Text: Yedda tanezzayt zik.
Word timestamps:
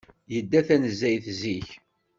Yedda 0.33 0.59
tanezzayt 0.67 1.25
zik. 1.39 1.69